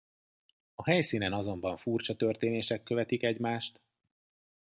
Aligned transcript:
A 0.75 0.83
helyszínen 0.83 1.33
azonban 1.33 1.77
furcsa 1.77 2.15
történések 2.15 2.83
követik 2.83 3.23
egymást. 3.23 3.79